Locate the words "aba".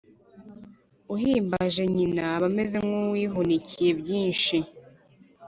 2.33-2.45